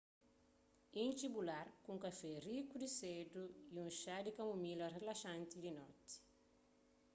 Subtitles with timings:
[1.03, 5.55] intxi bu lar ku un kafé riku di sedu y un xá di kamomila rilaxanti
[5.63, 6.15] di noti